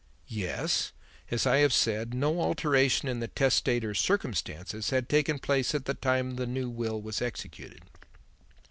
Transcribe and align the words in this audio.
"Yes. 0.33 0.93
As 1.29 1.45
I 1.45 1.57
have 1.57 1.71
said, 1.71 2.11
no 2.11 2.41
alteration 2.41 3.07
in 3.07 3.19
the 3.19 3.27
testator's 3.27 3.99
circumstances 3.99 4.89
had 4.89 5.07
taken 5.07 5.37
place 5.37 5.75
at 5.75 5.85
the 5.85 5.93
time 5.93 6.37
the 6.37 6.47
new 6.47 6.71
will 6.71 6.99
was 6.99 7.21
executed. 7.21 7.83